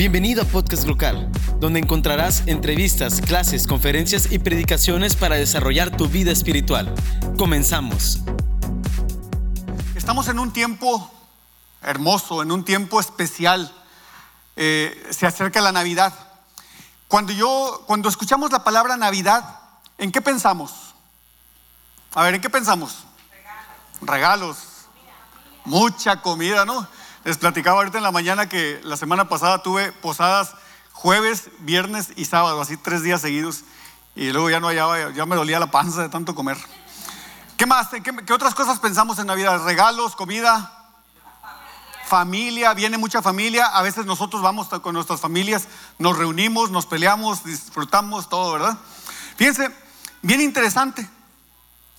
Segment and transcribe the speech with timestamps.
[0.00, 6.32] Bienvenido a Podcast Local, donde encontrarás entrevistas, clases, conferencias y predicaciones para desarrollar tu vida
[6.32, 6.94] espiritual.
[7.36, 8.20] Comenzamos.
[9.94, 11.12] Estamos en un tiempo
[11.82, 13.70] hermoso, en un tiempo especial.
[14.56, 16.14] Eh, se acerca la Navidad.
[17.06, 19.60] Cuando yo, cuando escuchamos la palabra Navidad,
[19.98, 20.94] ¿en qué pensamos?
[22.14, 23.04] A ver, ¿en qué pensamos?
[24.00, 24.56] Regalos.
[24.56, 24.56] Regalos.
[25.66, 26.88] Mucha comida, ¿no?
[27.24, 30.54] Les platicaba ahorita en la mañana que la semana pasada tuve posadas
[30.92, 33.64] jueves, viernes y sábado, así tres días seguidos.
[34.16, 36.56] Y luego ya no hallaba, ya me dolía la panza de tanto comer.
[37.58, 37.88] ¿Qué más?
[37.88, 39.62] ¿Qué, otras cosas pensamos en Navidad?
[39.64, 40.88] Regalos, comida,
[42.06, 43.66] familia, viene mucha familia.
[43.66, 48.78] A veces nosotros vamos con nuestras familias, nos reunimos, nos peleamos, disfrutamos todo, ¿verdad?
[49.36, 49.70] Fíjense,
[50.22, 51.06] bien interesante.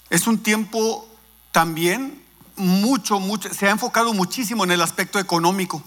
[0.10, 1.08] Es un tiempo
[1.52, 2.26] también
[2.62, 5.84] mucho, mucho, se ha enfocado muchísimo en el aspecto económico.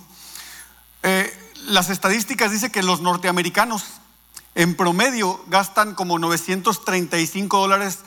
[1.03, 1.33] Eh,
[1.67, 3.85] las estadísticas dicen que los norteamericanos
[4.55, 8.01] en promedio gastan como 935 dólares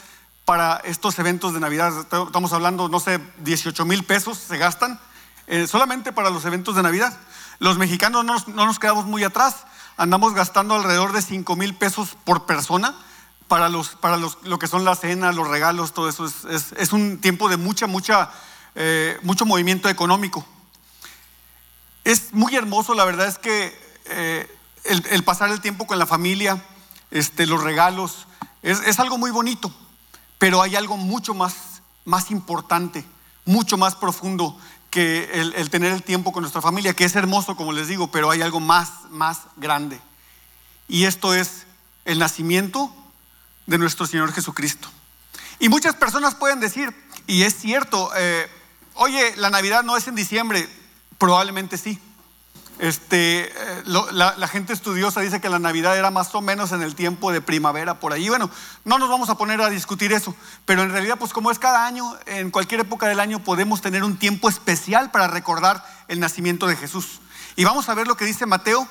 [0.45, 1.93] para estos eventos de Navidad.
[1.99, 4.99] Estamos hablando, no sé, 18 mil pesos se gastan
[5.47, 7.17] eh, solamente para los eventos de Navidad.
[7.59, 9.63] Los mexicanos no nos, quedamos muy atrás,
[9.97, 12.95] andamos gastando alrededor de 5 mil pesos por persona
[13.47, 16.25] para, los, para los, lo que son las cenas, los regalos, todo eso.
[16.25, 18.29] Es, es un tiempo de mucha, mucha
[18.79, 20.45] eh, mucho movimiento económico.
[22.03, 23.75] Es muy hermoso, la verdad es que
[24.05, 26.63] eh, el, pasar el tiempo con la familia,
[27.09, 28.27] este, los regalos,
[28.61, 29.73] es, algo muy bonito,
[30.37, 33.03] pero hay algo mucho más, más importante,
[33.45, 34.55] mucho más profundo
[34.91, 38.11] que el, el, tener el tiempo con nuestra familia, que es hermoso, como les digo,
[38.11, 39.99] pero hay algo más, más grande.
[40.87, 41.65] Y esto es
[42.05, 42.93] el nacimiento
[43.65, 44.87] de nuestro Señor Jesucristo.
[45.57, 46.93] Y muchas personas pueden decir,
[47.25, 48.47] y es cierto, eh,
[48.97, 50.67] Oye, la Navidad no es en diciembre.
[51.17, 51.99] Probablemente sí.
[52.79, 56.93] Este, eh, la, gente estudiosa dice que la Navidad era más o menos en el
[56.93, 58.29] tiempo de primavera por ahí.
[58.29, 58.51] Bueno,
[58.85, 61.87] no nos vamos a poner a discutir eso, pero en realidad, pues como es cada
[61.87, 66.67] año, en cualquier época del año podemos tener un tiempo especial para recordar el nacimiento
[66.67, 67.19] de Jesús.
[67.55, 68.87] Y vamos a ver lo que dice Mateo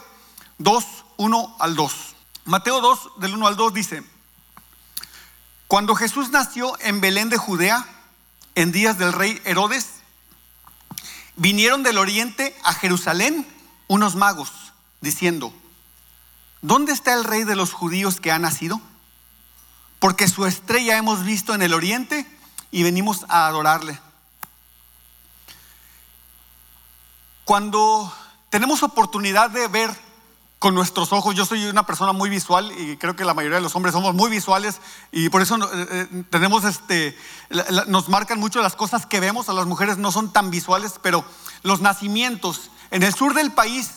[0.58, 0.84] 2,
[1.16, 2.16] 1 al 2.
[2.44, 4.02] Mateo 2, del 1 al 2 dice,
[5.68, 7.86] cuando Jesús nació en Belén de Judea,
[8.56, 9.96] en días del rey Herodes,
[11.36, 13.46] Vinieron del oriente a Jerusalén
[13.88, 14.50] unos magos
[15.02, 15.52] diciendo,
[16.62, 18.80] ¿dónde está el rey de los judíos que ha nacido?
[19.98, 22.26] Porque su estrella hemos visto en el oriente
[22.70, 24.00] y venimos a adorarle.
[27.44, 28.12] Cuando
[28.48, 29.94] tenemos oportunidad de ver
[30.58, 31.34] con nuestros ojos.
[31.34, 34.14] Yo soy una persona muy visual y creo que la mayoría de los hombres somos
[34.14, 34.80] muy visuales
[35.12, 37.16] y por eso eh, eh, tenemos este,
[37.88, 39.48] nos marcan mucho las cosas que vemos.
[39.48, 41.24] A las mujeres no son tan visuales, pero
[41.62, 43.90] los nacimientos en el sur del país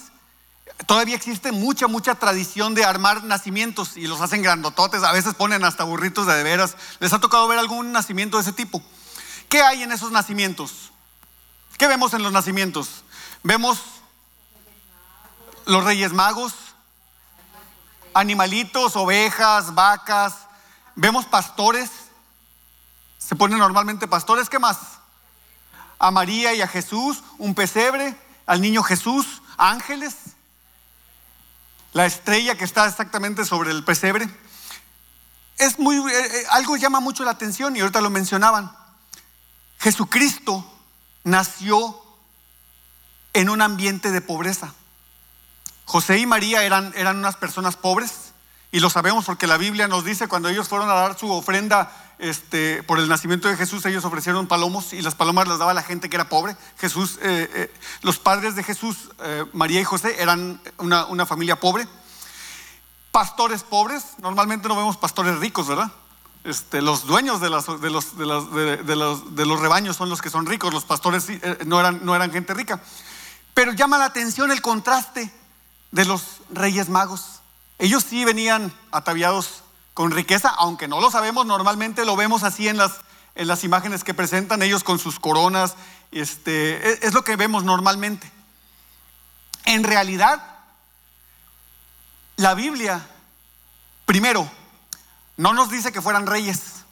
[0.85, 5.03] todavía existe mucha, mucha tradición de armar nacimientos y los hacen grandototes.
[5.03, 6.75] A veces ponen hasta burritos de, de veras.
[6.99, 8.81] ¿Les ha tocado ver algún nacimiento de ese tipo?
[9.47, 10.91] ¿Qué hay en esos nacimientos?
[11.77, 13.03] ¿Qué vemos en los nacimientos?
[13.43, 13.79] Vemos
[15.69, 16.53] los reyes magos,
[18.13, 20.33] animalitos, ovejas, vacas,
[20.95, 21.91] vemos pastores,
[23.19, 24.79] se ponen normalmente pastores, ¿qué más?
[25.99, 30.15] A María y a Jesús, un pesebre, al niño Jesús, ángeles,
[31.93, 34.27] la estrella que está exactamente sobre el pesebre.
[35.59, 38.75] Es muy, eh, eh, algo llama mucho la atención y ahorita lo mencionaban.
[39.77, 40.65] Jesucristo
[41.23, 42.01] nació
[43.33, 44.73] en un ambiente de pobreza.
[45.89, 48.31] José y María eran, eran unas personas pobres
[48.71, 51.91] y lo sabemos porque la Biblia nos dice cuando ellos fueron a dar su ofrenda
[52.19, 55.81] este, por el nacimiento de Jesús, ellos ofrecieron palomos y las palomas las daba la
[55.81, 56.55] gente que era pobre.
[56.77, 57.73] Jesús, eh, eh,
[58.03, 61.87] los padres de Jesús, eh, María y José, eran una, familia pobre.
[63.09, 65.91] Pastores pobres, normalmente no vemos pastores ricos, ¿verdad?
[66.43, 70.29] Este, los dueños de, los, de, los, de, los, de, los, rebaños son los que
[70.29, 71.25] son ricos, los pastores
[71.65, 72.79] no, eran, no eran gente rica.
[73.55, 75.39] Pero llama la atención el contraste
[75.91, 77.41] de los reyes magos.
[77.77, 79.63] Ellos sí venían ataviados
[79.93, 83.01] con riqueza, aunque no lo sabemos, normalmente lo vemos así en las,
[83.35, 85.75] en las imágenes que presentan ellos con sus coronas,
[86.11, 88.31] este, es, es lo que vemos normalmente.
[89.65, 90.41] En realidad,
[92.37, 93.05] la Biblia,
[94.05, 94.49] primero,
[95.37, 96.85] no nos dice que fueran reyes.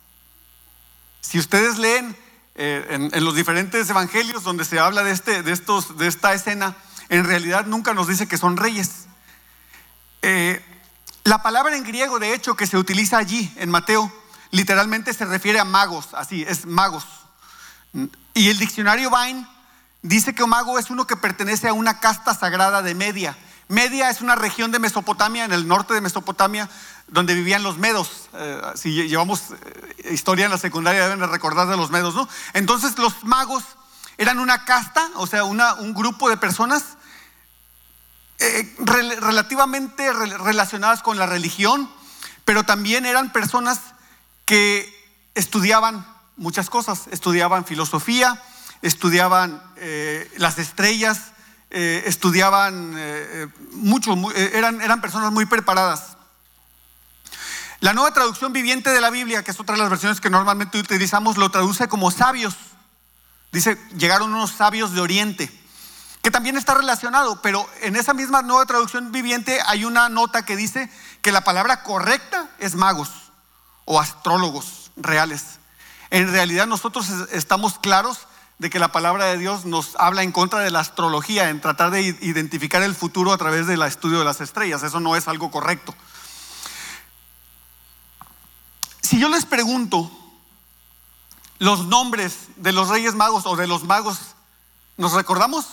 [1.21, 2.15] Si ustedes leen
[2.55, 6.33] eh, en, en, los diferentes evangelios donde se habla de, este, de, estos, de esta
[6.33, 6.75] escena,
[7.09, 9.05] en realidad nunca nos dice que son reyes.
[10.21, 10.63] Eh,
[11.23, 14.11] la palabra en griego, de hecho, que se utiliza allí en Mateo,
[14.51, 17.05] literalmente se refiere a magos, así, es magos.
[18.33, 19.47] Y el diccionario Vine
[20.01, 23.37] dice que un mago es uno que pertenece a una casta sagrada de media.
[23.67, 26.69] Media es una región de Mesopotamia, en el norte de Mesopotamia,
[27.07, 28.29] donde vivían los medos.
[28.33, 32.29] Eh, si llevamos eh, historia en la secundaria deben de recordar de los medos, ¿no?
[32.53, 33.63] Entonces los magos
[34.17, 36.97] eran una casta, o sea, un grupo de personas
[38.39, 41.89] eh, relativamente relacionadas con la religión,
[42.45, 43.79] pero también eran personas
[44.45, 44.93] que
[45.35, 46.05] estudiaban
[46.35, 48.41] muchas cosas, estudiaban filosofía,
[48.81, 49.61] estudiaban
[50.37, 51.31] las estrellas,
[51.69, 56.15] eh, estudiaban eh, eh, mucho, eran personas muy preparadas.
[57.81, 60.79] La nueva traducción viviente de la Biblia, que es otra de las versiones que normalmente
[60.79, 62.55] utilizamos, lo traduce como sabios.
[63.51, 65.51] Dice, llegaron unos sabios de Oriente,
[66.21, 70.55] que también está relacionado, pero en esa misma nueva traducción viviente hay una nota que
[70.55, 70.91] dice
[71.21, 73.09] que la palabra correcta es magos
[73.85, 75.59] o astrólogos reales.
[76.09, 78.27] En realidad nosotros estamos claros
[78.59, 81.91] de que la palabra de Dios nos habla en contra de la astrología, en tratar
[81.91, 84.83] de identificar el futuro a través del estudio de las estrellas.
[84.83, 85.93] Eso no es algo correcto.
[89.01, 90.11] Si yo les pregunto
[91.59, 94.19] los nombres de los reyes magos o de los magos,
[94.97, 95.65] ¿nos recordamos?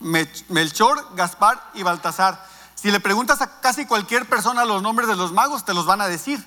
[0.00, 2.44] Melchor, Gaspar y Baltasar.
[2.74, 6.00] Si le preguntas a casi cualquier persona los nombres de los magos, te los van
[6.00, 6.44] a decir.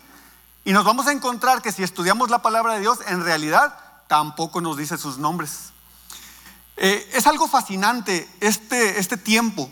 [0.66, 4.62] Y nos vamos a encontrar que si estudiamos la palabra de Dios, en realidad tampoco
[4.62, 5.72] nos dice sus nombres.
[6.76, 9.72] Eh, es algo fascinante este, este tiempo.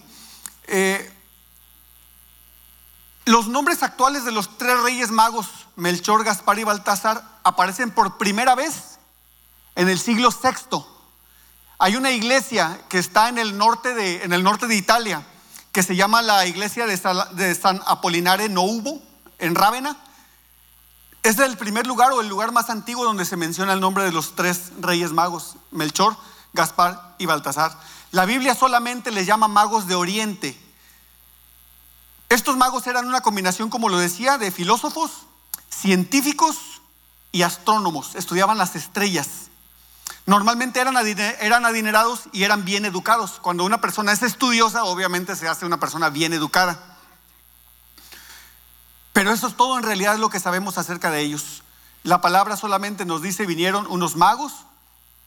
[0.68, 1.12] Eh,
[3.26, 8.56] los nombres actuales de los tres reyes magos, Melchor, Gaspar y Baltasar, aparecen por primera
[8.56, 9.00] vez
[9.76, 10.84] en el siglo VI.
[11.78, 15.26] Hay una iglesia que está en el norte de, en el norte de Italia,
[15.72, 19.02] que se llama la iglesia de San, de San Apolinare Noubo,
[19.40, 19.98] en Rávena,
[21.26, 24.12] es el primer lugar o el lugar más antiguo donde se menciona el nombre de
[24.12, 26.16] los tres reyes magos, Melchor,
[26.54, 27.76] Gaspar y Baltasar.
[28.12, 30.56] La Biblia solamente les llama magos de Oriente.
[32.30, 35.25] Estos magos eran una combinación, como lo decía, de filósofos,
[35.82, 36.58] científicos
[37.32, 38.16] y astrónomos.
[38.16, 39.28] Estudiaban las estrellas.
[40.26, 43.40] Normalmente eran, adinerados y eran bien educados.
[43.42, 46.98] Cuando una persona es estudiosa, obviamente se hace una persona bien educada.
[49.14, 51.64] Pero eso es todo en realidad lo que sabemos acerca de ellos.
[52.04, 54.54] La palabra solamente nos dice vinieron unos magos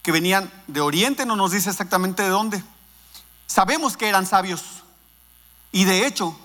[0.03, 2.63] que venían de Oriente, no nos dice exactamente de dónde.
[3.47, 4.63] Sabemos que eran sabios
[5.73, 6.39] y de hecho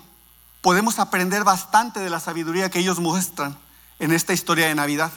[0.62, 3.56] podemos aprender bastante de la sabiduría que ellos muestran
[3.98, 5.12] en esta historia de Navidad.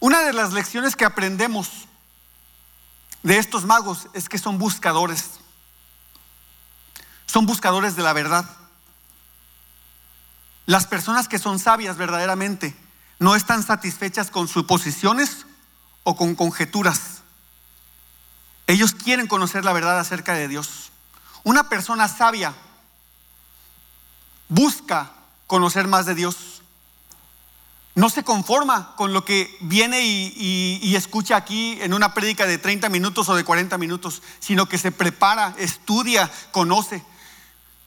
[0.00, 1.86] Una de las lecciones que aprendemos
[3.22, 5.40] de estos magos es que son buscadores.
[7.26, 8.48] Son buscadores de la verdad.
[10.66, 12.76] Las personas que son sabias verdaderamente
[13.18, 15.46] no están satisfechas con suposiciones
[16.04, 17.22] o con conjeturas.
[18.66, 20.90] Ellos quieren conocer la verdad acerca de Dios.
[21.44, 22.54] Una persona sabia
[24.48, 25.12] busca
[25.46, 26.55] conocer más de Dios.
[27.96, 32.90] No se conforma con lo que viene y, escucha aquí en una prédica de 30
[32.90, 37.02] minutos o de 40 minutos, sino que se prepara, estudia, conoce.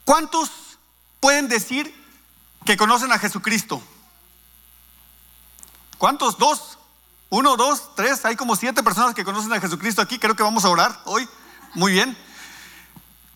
[0.06, 0.50] ¿Cuántos
[1.20, 1.94] pueden decir
[2.66, 3.84] que conocen a Jesucristo?
[6.00, 6.40] ¿Cuántos?
[6.40, 6.80] ¿Dos?
[7.30, 8.26] ¿Uno, dos, tres?
[8.26, 10.18] Hay como siete personas que conocen a Jesucristo aquí.
[10.18, 11.30] Creo que vamos a orar hoy.
[11.76, 12.18] Muy bien.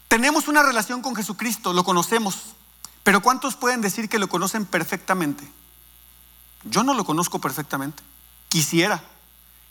[0.08, 2.56] Tenemos una relación con Jesucristo, lo conocemos.
[3.04, 5.48] Pero ¿cuántos pueden decir que lo conocen perfectamente?
[6.66, 8.04] Yo no lo conozco perfectamente.
[8.50, 9.04] Quisiera.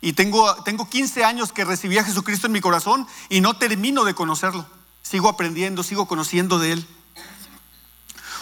[0.00, 4.04] Y tengo, tengo 15 años que recibí a Jesucristo en mi corazón y no termino
[4.04, 4.66] de conocerlo.
[5.02, 6.86] Sigo aprendiendo, sigo conociendo de Él.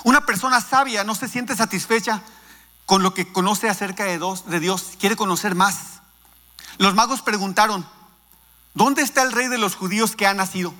[0.04, 2.22] Una persona sabia no se siente satisfecha
[2.86, 6.00] con lo que conoce acerca de de Dios, quiere conocer más.
[6.78, 7.86] Los magos preguntaron,
[8.74, 10.74] ¿dónde está el rey de los judíos que ha nacido?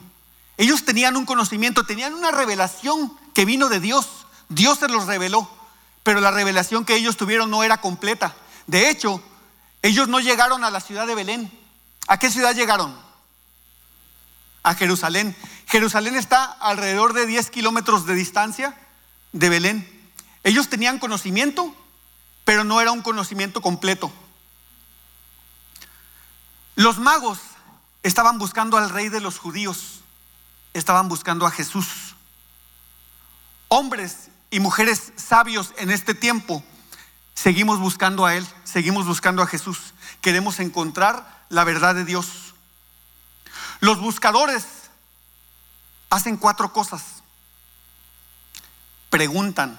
[0.57, 4.09] Ellos tenían un conocimiento, tenían una revelación que vino de Dios.
[4.49, 5.49] Dios se los reveló,
[6.03, 8.35] pero la revelación que ellos tuvieron no era completa.
[8.67, 9.23] De hecho,
[9.83, 11.51] ellos no llegaron a la ciudad de Belén.
[12.07, 12.99] ¿A qué ciudad llegaron?
[14.63, 15.37] A Jerusalén.
[15.67, 18.77] Jerusalén está alrededor de 10 kilómetros de distancia
[19.33, 20.01] de Belén.
[20.43, 21.75] Ellos tenían conocimiento,
[22.45, 24.13] pero no era un conocimiento completo.
[26.77, 27.39] Los magos
[28.03, 30.01] estaban buscando al rey de los judíos,
[30.73, 32.15] estaban buscando a Jesús.
[33.69, 36.63] Hombres y mujeres sabios en este tiempo,
[37.35, 39.95] seguimos buscando a Él, seguimos buscando a Jesús.
[40.21, 42.55] Queremos encontrar la verdad de Dios.
[43.81, 44.65] Los buscadores
[46.11, 47.21] hacen cuatro cosas
[49.11, 49.79] preguntan.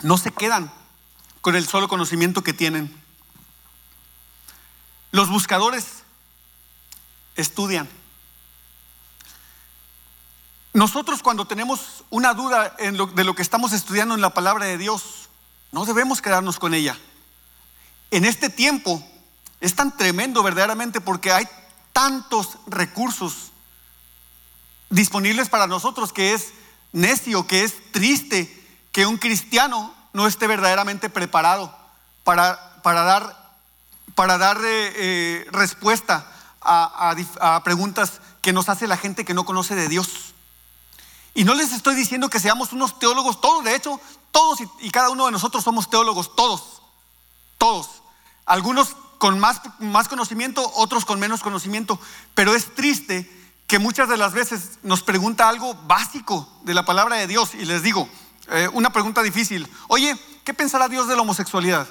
[0.00, 0.72] No se quedan
[1.40, 2.94] con el solo conocimiento que tienen.
[5.12, 6.02] Los buscadores
[7.36, 7.88] estudian.
[10.72, 15.28] Nosotros cuando tenemos una duda de lo que estamos estudiando en la palabra de Dios,
[15.72, 16.98] no debemos quedarnos con ella.
[18.10, 19.02] En este tiempo
[19.60, 21.48] es tan tremendo verdaderamente porque hay
[21.92, 23.50] tantos recursos
[24.90, 26.52] disponibles para nosotros que es
[26.92, 28.54] necio, que es triste
[28.92, 31.76] que un cristiano no esté verdaderamente preparado
[32.24, 33.52] para, dar,
[34.14, 36.26] para dar eh, eh, respuesta
[36.60, 40.27] a preguntas que nos hace la gente que no conoce de Dios.
[41.38, 44.00] Y no les estoy diciendo que seamos unos teólogos, todos, de hecho,
[44.32, 46.82] todos y, cada uno de nosotros somos teólogos, todos,
[47.58, 48.02] todos.
[48.44, 52.00] Algunos con más, más conocimiento, otros con menos conocimiento,
[52.34, 53.30] pero es triste
[53.68, 57.66] que muchas de las veces nos pregunta algo básico de la palabra de Dios y
[57.66, 58.08] les digo,
[58.48, 61.86] eh, una pregunta difícil, oye, ¿qué pensará Dios de la homosexualidad?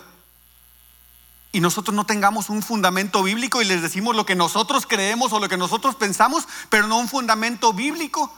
[1.53, 5.39] Y nosotros no tengamos un fundamento bíblico y les decimos lo que nosotros creemos o
[5.39, 8.29] lo que nosotros pensamos, pero no un fundamento bíblico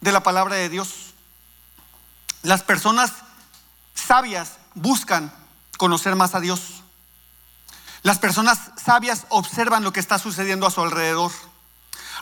[0.00, 1.14] de la palabra de Dios.
[2.42, 3.12] Las personas
[3.94, 5.32] sabias buscan
[5.76, 6.82] conocer más a Dios.
[8.02, 11.32] Las personas sabias observan lo que está sucediendo a su alrededor.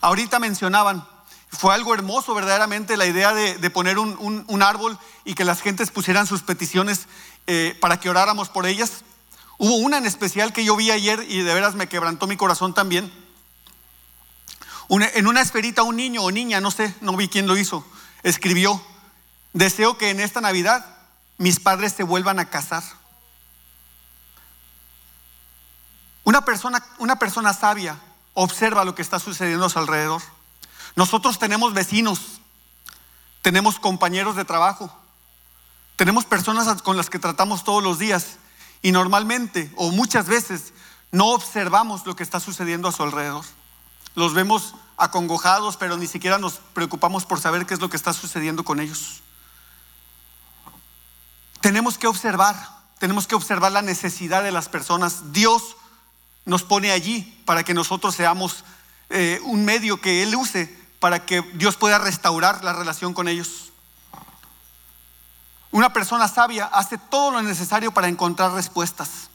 [0.01, 1.07] Ahorita mencionaban,
[1.49, 6.27] fue algo hermoso verdaderamente la idea de, poner un, árbol y que las gentes pusieran
[6.27, 7.07] sus peticiones
[7.47, 9.05] eh, para que oráramos por ellas.
[9.59, 12.75] Hubo una en especial que yo vi ayer y de veras me quebrantó mi corazón
[12.75, 13.26] también
[14.89, 17.85] en una esferita un niño o niña, no sé, no vi quién lo hizo,
[18.23, 18.81] escribió,
[19.53, 20.85] deseo que en esta Navidad
[21.39, 22.85] mis padres se vuelvan a casar.
[26.25, 27.99] Una persona, una persona sabia
[28.35, 30.23] observa lo que está sucediendo a su alrededor.
[30.95, 32.41] Nosotros tenemos vecinos,
[33.43, 34.93] tenemos compañeros de trabajo,
[35.97, 38.39] tenemos personas con las que tratamos todos los días
[38.83, 40.73] y normalmente o muchas veces
[41.11, 43.45] no observamos lo que está sucediendo a su alrededor
[44.17, 48.13] los vemos acongojados, pero ni siquiera nos preocupamos por saber qué es lo que está
[48.13, 49.21] sucediendo con ellos.
[51.61, 52.57] Tenemos que observar,
[52.99, 55.33] tenemos que observar la necesidad de las personas.
[55.33, 55.77] Dios
[56.47, 58.65] nos pone allí para que nosotros seamos
[59.11, 63.71] eh, un medio que Él use para que Dios pueda restaurar la relación con ellos.
[65.71, 69.29] Una persona sabia hace todo lo necesario para encontrar respuestas.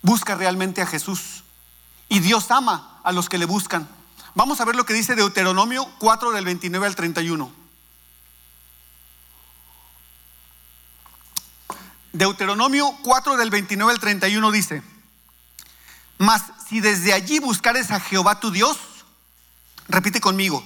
[0.00, 1.44] Busca realmente a Jesús.
[2.08, 3.88] Y Dios ama a los que le buscan.
[4.34, 7.52] Vamos a ver lo que dice Deuteronomio 4 del 29 al 31.
[12.12, 14.82] Deuteronomio 4 del 29 al 31 dice,
[16.18, 18.76] mas si desde allí buscares a Jehová tu Dios,
[19.88, 20.62] repite conmigo,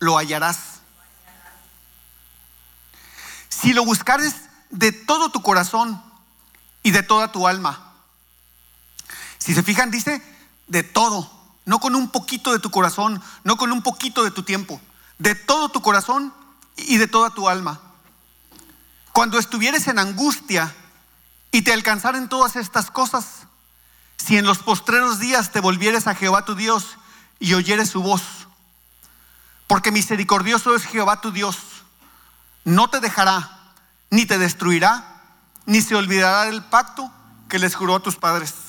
[0.00, 0.80] lo hallarás.
[3.48, 4.34] Si lo buscares
[4.70, 6.02] de todo tu corazón
[6.82, 7.94] y de toda tu alma.
[9.38, 10.20] Si se fijan, dice,
[10.66, 11.30] de todo,
[11.64, 14.80] no con un poquito de tu corazón, no con un poquito de tu tiempo,
[15.18, 16.32] de todo tu corazón
[16.76, 17.80] y de toda tu alma.
[19.12, 20.74] Cuando estuvieres en angustia
[21.50, 23.46] y te alcanzaren todas estas cosas,
[24.16, 26.98] si en los postreros días te volvieres a Jehová tu Dios
[27.38, 28.22] y oyeres su voz,
[29.66, 31.56] porque misericordioso es Jehová tu Dios,
[32.64, 33.72] no te dejará,
[34.10, 35.22] ni te destruirá,
[35.66, 37.10] ni se olvidará del pacto
[37.48, 38.65] que les juró a tus padres.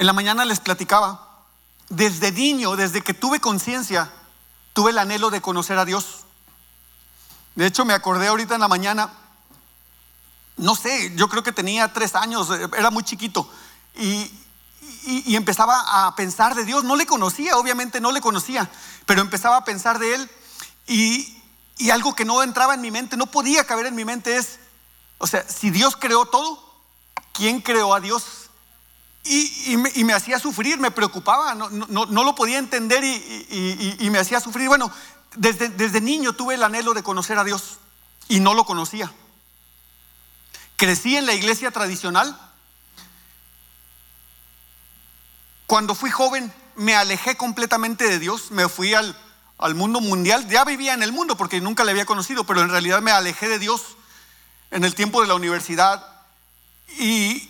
[0.00, 1.28] En la mañana les platicaba,
[1.90, 4.10] desde niño, desde que tuve conciencia,
[4.72, 6.20] tuve el anhelo de conocer a Dios.
[7.54, 9.12] De hecho, me acordé ahorita en la mañana,
[10.56, 13.46] no sé, yo creo que tenía tres años, era muy chiquito,
[13.94, 14.32] y,
[15.36, 16.82] empezaba a pensar de Dios.
[16.82, 18.70] No le conocía, obviamente no le conocía,
[19.04, 20.30] pero empezaba a pensar de Él
[20.86, 21.42] y,
[21.76, 24.60] y algo que no entraba en mi mente, no podía caber en mi mente es,
[25.18, 26.58] o sea, si Dios creó todo,
[27.34, 28.39] ¿quién creó a Dios?
[29.22, 34.68] Y, me, hacía sufrir, me preocupaba, no, lo podía entender y, me hacía sufrir.
[34.68, 34.90] Bueno,
[35.36, 37.78] desde, desde niño tuve el anhelo de conocer a Dios
[38.28, 39.12] y no lo conocía.
[40.76, 42.38] Crecí en la iglesia tradicional.
[45.66, 49.14] Cuando fui joven me alejé completamente de Dios, me fui al,
[49.58, 50.48] al mundo mundial.
[50.48, 53.48] Ya vivía en el mundo porque nunca le había conocido, pero en realidad me alejé
[53.48, 53.82] de Dios
[54.70, 56.04] en el tiempo de la universidad.
[56.98, 57.49] Y,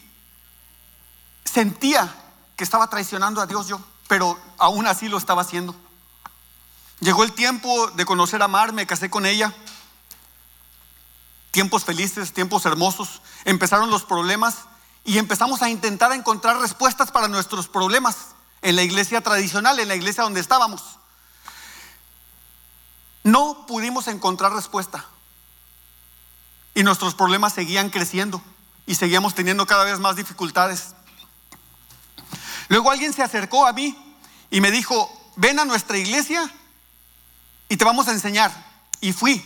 [1.44, 2.14] Sentía
[2.56, 5.74] que estaba traicionando a Dios yo, pero aún así lo estaba haciendo.
[7.00, 9.54] Llegó el tiempo de conocer a Mar, me casé con ella.
[11.50, 13.22] Tiempos felices, tiempos hermosos.
[13.44, 14.66] Empezaron los problemas
[15.04, 18.16] y empezamos a intentar encontrar respuestas para nuestros problemas
[18.62, 20.98] en la iglesia tradicional, en la iglesia donde estábamos.
[23.24, 25.06] No pudimos encontrar respuesta.
[26.74, 28.42] Y nuestros problemas seguían creciendo
[28.86, 30.94] y seguíamos teniendo cada vez más dificultades.
[32.70, 33.98] Luego alguien se acercó a mí
[34.48, 36.48] y me dijo, ven a nuestra iglesia
[37.68, 38.52] y te vamos a enseñar.
[39.00, 39.44] Y fui.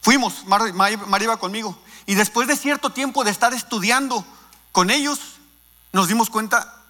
[0.00, 1.78] Fuimos, María iba conmigo.
[2.06, 4.24] Y después de cierto tiempo de estar estudiando
[4.72, 5.20] con ellos,
[5.92, 6.82] nos dimos cuenta,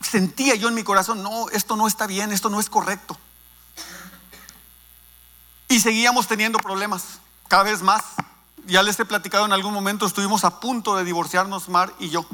[0.00, 3.18] sentía yo en mi corazón, no, esto no está bien, esto no es correcto.
[5.66, 7.18] Y seguíamos teniendo problemas,
[7.48, 8.04] cada vez más.
[8.66, 12.24] Ya les he platicado en algún momento, estuvimos a punto de divorciarnos, Mar y yo.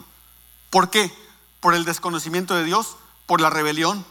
[0.69, 1.24] ¿Por qué?
[1.65, 4.05] Por el desconocimiento de Dios, por la rebelión,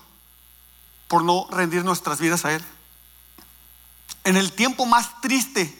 [1.07, 2.65] por no rendir nuestras vidas a Él.
[4.24, 5.72] En el tiempo más triste,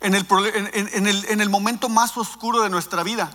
[0.00, 3.34] en el, en, el, en el momento más oscuro de nuestra vida,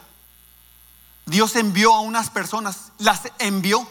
[1.25, 3.88] Dios envió a unas personas, las envió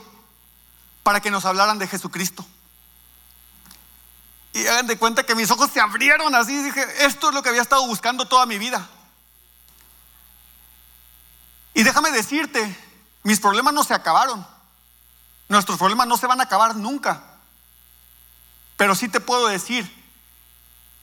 [1.03, 2.47] para que nos hablaran de Jesucristo.
[4.53, 6.63] Y hagan de cuenta que mis ojos se abrieron así.
[6.63, 8.89] Dije, esto es lo que había estado buscando toda mi vida.
[11.75, 12.90] Y déjame decirte,
[13.23, 14.47] mis problemas no se acabaron.
[15.49, 17.23] Nuestros problemas no se van a acabar nunca.
[18.77, 19.89] Pero sí te puedo decir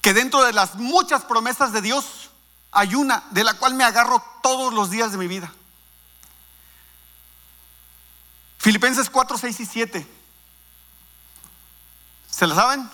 [0.01, 2.31] que dentro de las muchas promesas de Dios
[2.71, 5.51] hay una de la cual me agarro todos los días de mi vida.
[8.57, 10.07] Filipenses 4, 6 y 7.
[12.29, 12.89] ¿Se la saben?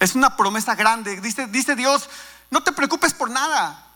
[0.00, 1.20] Es una promesa grande.
[1.20, 2.08] Dice, dice Dios,
[2.50, 3.86] no te preocupes por nada.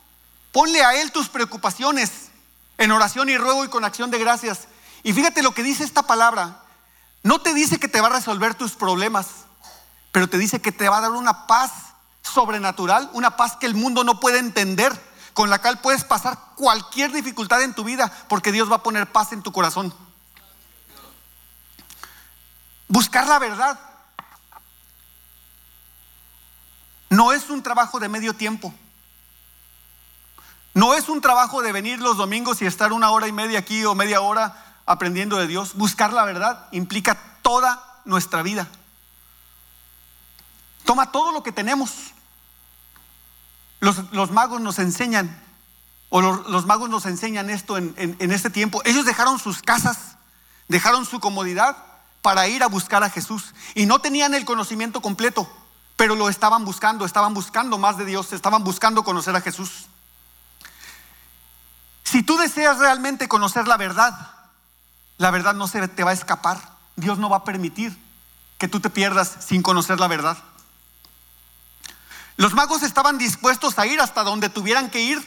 [0.51, 2.26] Ponle a Él tus preocupaciones
[2.77, 4.67] en oración y ruego y con acción de gracias.
[5.03, 6.63] Y fíjate lo que dice esta palabra.
[7.23, 9.27] No te dice que te va a resolver tus problemas,
[10.11, 11.71] pero te dice que te va a dar una paz
[12.21, 14.93] sobrenatural, una paz que el mundo no puede entender,
[15.33, 19.11] con la cual puedes pasar cualquier dificultad en tu vida, porque Dios va a poner
[19.11, 19.93] paz en tu corazón.
[22.87, 23.79] Buscar la verdad
[27.09, 28.73] no es un trabajo de medio tiempo.
[30.77, 33.83] No es un trabajo de venir los domingos y estar una hora y media aquí
[33.83, 35.73] o media hora aprendiendo de Dios.
[35.73, 38.67] Buscar la verdad implica toda nuestra vida.
[40.85, 42.13] Toma todo lo que tenemos.
[43.79, 45.43] Los, magos nos enseñan,
[46.09, 48.83] o los, magos nos enseñan esto en, este tiempo.
[48.85, 50.17] Ellos dejaron sus casas,
[50.67, 51.75] dejaron su comodidad
[52.21, 53.55] para ir a buscar a Jesús.
[53.73, 55.49] Y no tenían el conocimiento completo,
[55.95, 59.87] pero lo estaban buscando, estaban buscando más de Dios, estaban buscando conocer a Jesús.
[62.09, 64.17] Si tú deseas realmente conocer la verdad,
[65.17, 66.57] la verdad no se te va a escapar.
[66.95, 67.97] Dios no va a permitir
[68.57, 70.37] que tú te pierdas sin conocer la verdad.
[72.37, 75.19] Los magos estaban dispuestos a ir hasta donde tuvieran que ir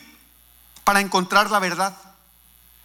[0.82, 1.94] para encontrar la verdad.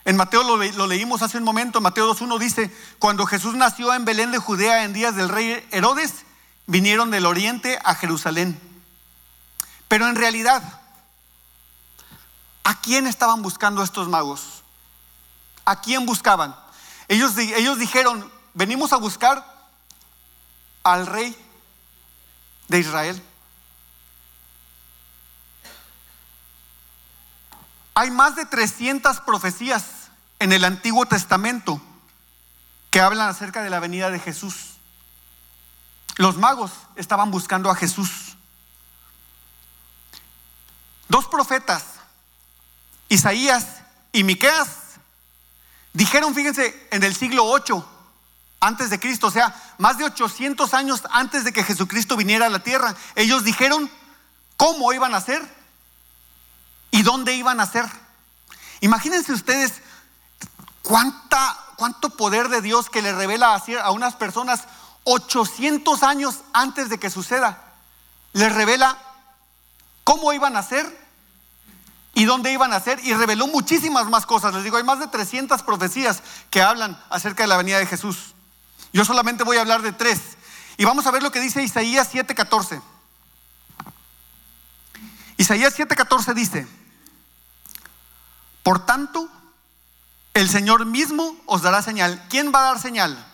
[0.04, 4.34] En Mateo lo, leímos hace un momento, Mateo 2.1 dice, cuando Jesús nació en Belén
[4.34, 6.26] de Judea en días del rey Herodes,
[6.68, 8.60] vinieron del oriente a Jerusalén.
[9.88, 10.82] Pero en realidad,
[12.66, 14.64] ¿a quién estaban buscando estos magos?
[15.64, 16.56] ¿A quién buscaban?
[17.08, 19.46] Ellos, ellos dijeron, venimos a buscar
[20.84, 21.38] al rey
[22.68, 23.24] de Israel.
[27.94, 31.80] Hay más de 300 profecías en el Antiguo Testamento
[32.90, 34.78] que hablan acerca de la venida de Jesús.
[36.18, 38.36] Los magos estaban buscando a Jesús.
[41.08, 41.95] Dos profetas,
[43.16, 43.66] Isaías
[44.12, 44.86] y Miqueas,
[45.96, 47.88] Dijeron, fíjense, en el siglo 8
[48.60, 52.50] antes de Cristo, o sea, más de 800 años antes de que Jesucristo viniera a
[52.50, 53.90] la tierra, ellos dijeron
[54.58, 55.42] cómo iban a ser
[56.92, 57.86] y dónde iban a ser.
[58.82, 59.76] Imagínense ustedes
[60.82, 64.66] cuánta, cuánto poder de Dios que le revela a unas personas
[65.06, 67.64] 800 años antes de que suceda.
[68.34, 68.98] Les revela
[70.04, 71.05] cómo iban a ser
[72.16, 74.54] y dónde iban a ser y reveló muchísimas más cosas.
[74.54, 78.34] Les digo, hay más de 300 profecías que hablan acerca de la venida de Jesús.
[78.94, 80.22] Yo solamente voy a hablar de tres.
[80.78, 82.82] Y vamos a ver lo que dice Isaías 7:14.
[85.36, 86.66] Isaías 7:14 dice,
[88.64, 89.30] por tanto,
[90.34, 92.26] el Señor mismo os dará señal.
[92.30, 93.26] ¿Quién va a dar señal?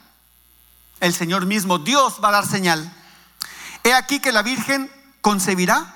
[1.00, 2.92] El Señor mismo, Dios va a dar señal.
[3.84, 4.92] He aquí que la Virgen
[5.22, 5.96] concebirá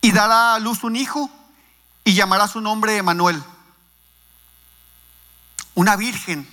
[0.00, 1.28] y dará a luz un hijo
[2.08, 3.44] y llamará su nombre Emanuel.
[5.74, 6.48] Una virgen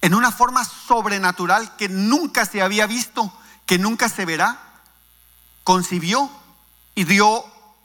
[0.00, 3.32] en una forma sobrenatural que nunca se había visto,
[3.66, 4.58] que nunca se verá,
[5.62, 6.28] concibió
[6.96, 7.44] y dio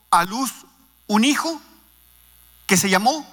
[0.10, 0.52] a luz
[1.06, 1.62] un hijo
[2.66, 3.24] que se llamó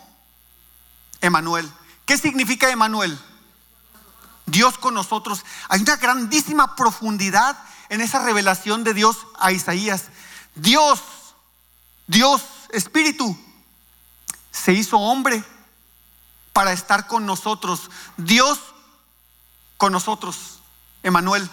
[1.23, 1.73] Emanuel.
[2.05, 3.19] ¿Qué significa Emanuel?
[4.45, 5.47] Dios con nosotros.
[5.71, 7.57] Hay una grandísima profundidad
[7.89, 10.11] en esa revelación de Dios a Isaías.
[10.55, 11.01] Dios,
[12.07, 13.37] Dios espíritu
[14.51, 15.43] se hizo hombre
[16.53, 17.91] para estar con nosotros.
[18.17, 18.59] Dios
[19.77, 20.61] con nosotros.
[21.03, 21.51] Emanuel.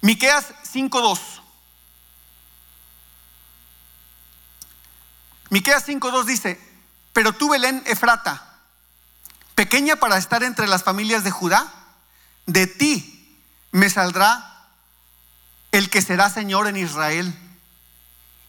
[0.00, 1.18] Miqueas 5:2.
[5.50, 6.60] Miqueas 5:2 dice,
[7.12, 8.60] "Pero tú Belén Efrata,
[9.54, 11.72] pequeña para estar entre las familias de Judá,
[12.46, 13.40] de ti
[13.72, 14.68] me saldrá
[15.72, 17.45] el que será Señor en Israel,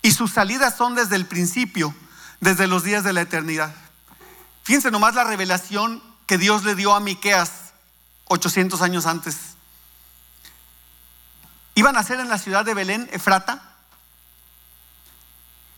[0.07, 1.93] y sus salidas son desde el principio,
[2.39, 3.75] desde los días de la eternidad."
[4.63, 7.73] Fíjense nomás la revelación que Dios le dio a Miqueas
[8.29, 9.35] 800 años antes.
[11.75, 13.75] Iban a ser en la ciudad de Belén, Efrata,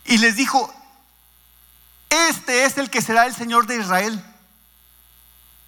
[0.06, 0.72] y les dijo,
[2.10, 4.24] este es el que será el Señor de Israel.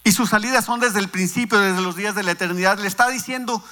[0.04, 2.78] Y sus salidas son desde el principio, desde los días de la eternidad.
[2.78, 3.64] Le está diciendo,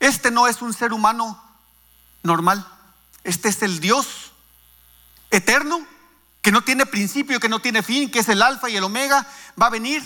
[0.00, 1.42] este no es un ser humano
[2.22, 2.66] normal,
[3.24, 4.32] este es el Dios
[5.30, 5.86] eterno,
[6.42, 9.26] que no tiene principio, que no tiene fin, que es el alfa y el omega,
[9.60, 10.02] va a venir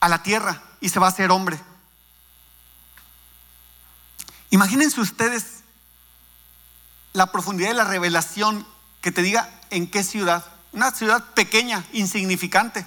[0.00, 1.58] a la tierra y se va a hacer hombre.
[4.50, 5.62] Imagínense ustedes
[7.12, 8.66] la profundidad de la revelación
[9.00, 12.86] que te diga en qué ciudad, una ciudad pequeña, insignificante.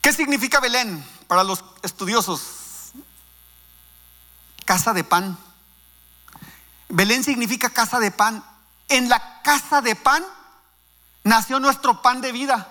[0.00, 2.92] ¿Qué significa Belén para los estudiosos?
[4.64, 5.38] Casa de pan.
[6.88, 8.44] Belén significa casa de pan.
[8.90, 10.22] En la casa de pan
[11.22, 12.66] nació nuestro pan de vida.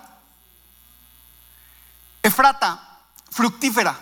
[2.22, 2.98] Efrata,
[3.30, 3.98] fructífera.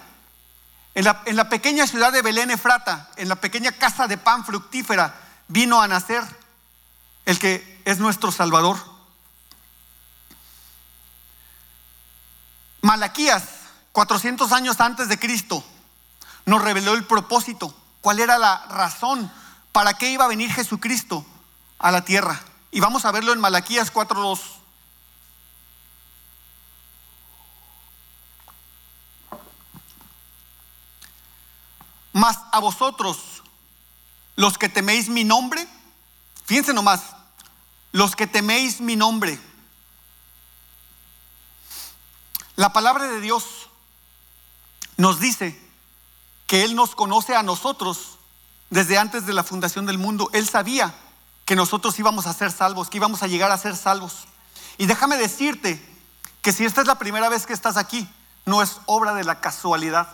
[0.97, 5.15] En la, pequeña ciudad de Belén, Efrata, en la pequeña casa de pan fructífera,
[5.47, 6.25] vino a nacer
[7.25, 8.79] el que es nuestro Salvador.
[12.83, 13.45] Malaquías,
[13.93, 15.63] 400 años antes de Cristo,
[16.47, 19.31] nos reveló el propósito, cuál era la razón,
[19.71, 21.25] para qué iba a venir Jesucristo
[21.79, 22.43] a la tierra.
[22.71, 24.41] Y vamos a verlo en Malaquías 4.2.
[32.13, 33.43] Mas a vosotros,
[34.35, 35.69] los que teméis mi nombre,
[36.45, 37.03] fíjense nomás,
[37.93, 39.39] los que teméis mi nombre.
[42.57, 43.69] La palabra de Dios
[44.97, 45.57] nos dice
[46.49, 48.19] que Él nos conoce a nosotros
[48.69, 50.29] desde antes de la fundación del mundo.
[50.33, 50.93] Él sabía
[51.49, 54.27] que nosotros íbamos a ser salvos, que íbamos a llegar a ser salvos.
[54.77, 55.83] Y déjame decirte
[56.43, 58.07] que si esta es la primera vez que estás aquí,
[58.45, 60.09] no es obra de la casualidad.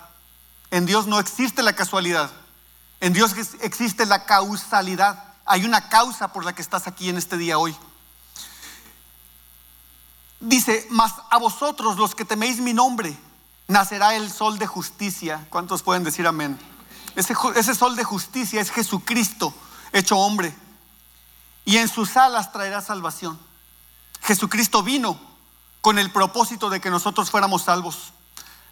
[0.71, 2.31] En Dios no existe la casualidad.
[3.01, 5.25] En Dios existe la causalidad.
[5.45, 7.77] Hay una causa por la que estás aquí en este día hoy.
[10.39, 13.19] Dice, mas a vosotros los que teméis mi nombre,
[13.67, 15.45] nacerá el sol de justicia.
[15.51, 16.61] ¿Cuántos pueden decir amén?
[17.17, 19.53] Ese, ese sol de justicia es Jesucristo
[19.93, 20.55] hecho hombre
[21.65, 23.39] y en sus alas traerá salvación.
[24.23, 25.19] Jesucristo vino
[25.81, 28.13] con el propósito de que nosotros fuéramos salvos.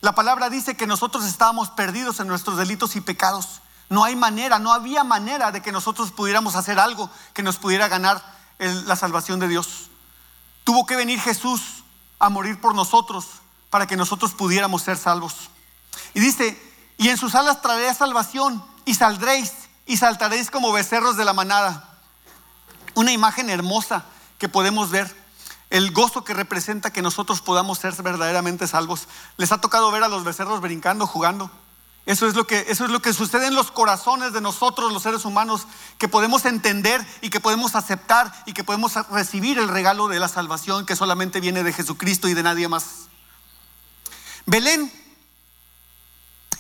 [0.01, 3.61] La palabra dice que nosotros estábamos perdidos en nuestros delitos y pecados.
[3.89, 7.89] No hay manera, no había manera de que nosotros pudiéramos hacer algo que nos pudiera
[7.89, 8.23] ganar
[8.59, 9.91] la salvación de Dios.
[10.65, 11.85] Tuvo que venir Jesús
[12.19, 13.27] a morir por nosotros
[13.71, 15.51] para que nosotros pudiéramos ser salvos.
[16.15, 16.61] Y dice,
[16.97, 19.53] y en sus alas traeré salvación y saldréis
[19.87, 21.92] y saltaréis como becerros de la manada
[22.95, 24.05] una imagen hermosa
[24.39, 25.15] que podemos ver,
[25.71, 29.09] el gozo que representa que nosotros podamos ser verdaderamente salvos.
[29.37, 31.51] Les ha tocado ver a los becerros brincando, jugando.
[32.05, 35.05] Eso es, lo que, eso es lo que sucede en los corazones de nosotros, los
[35.05, 40.09] seres humanos, que podemos entender y que podemos aceptar y que podemos recibir el regalo
[40.09, 43.09] de la salvación que solamente viene de Jesucristo y de nadie más.
[44.47, 44.93] Belén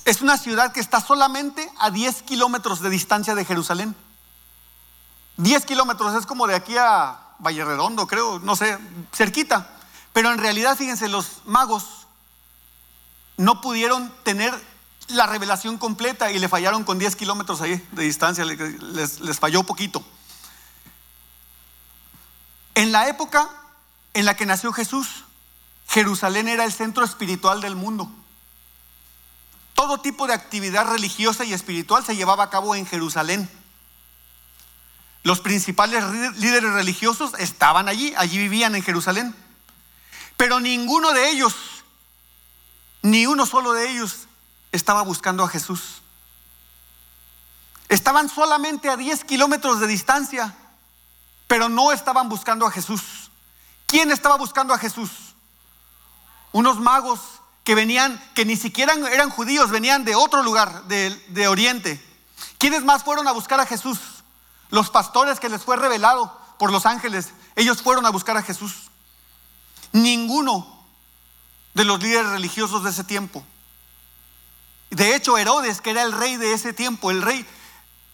[0.05, 3.97] es una ciudad que está solamente a 10 kilómetros de distancia de Jerusalén.
[5.37, 8.79] 10 kilómetros es como de aquí a Valle Redondo, creo, no sé,
[9.13, 9.69] cerquita.
[10.13, 12.07] Pero en realidad, fíjense, los magos
[13.37, 14.55] no pudieron tener
[15.09, 19.63] la revelación completa y le fallaron con 10 kilómetros ahí de distancia, les, les falló
[19.65, 20.05] poquito.
[22.75, 23.49] En la época
[24.15, 25.25] en la que nació Jesús,
[25.89, 28.11] Jerusalén era el centro espiritual del mundo.
[29.75, 33.51] Todo tipo de actividad religiosa y espiritual se llevaba a cabo en Jerusalén.
[35.23, 36.05] Los principales
[36.37, 39.35] líderes religiosos estaban allí, allí vivían en Jerusalén.
[40.37, 41.55] Pero ninguno de ellos,
[43.03, 44.27] ni uno solo de ellos,
[44.73, 46.03] estaba buscando a Jesús.
[47.89, 50.57] Estaban solamente a 10 kilómetros de distancia,
[51.47, 53.31] pero no estaban buscando a Jesús.
[53.87, 55.11] ¿Quién estaba buscando a Jesús?
[56.51, 57.21] Unos magos
[57.63, 62.03] que venían, que ni siquiera eran judíos, venían de otro lugar, de, de Oriente.
[62.59, 64.01] ¿Quiénes más fueron a buscar a Jesús?
[64.73, 68.91] Los pastores que les fue revelado por los ángeles, ellos fueron a buscar a Jesús.
[69.93, 70.67] Ninguno
[71.75, 73.45] de los líderes religiosos de ese tiempo
[74.91, 77.47] De hecho, Herodes, que era el rey de ese tiempo, el rey,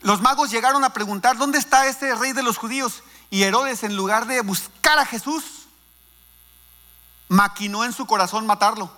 [0.01, 3.05] los magos llegaron a preguntar, ¿dónde está ese rey de los judíos?
[3.31, 5.45] Y Herodes, en lugar de buscar a Jesús,
[7.29, 8.91] maquinó en su corazón matarlo.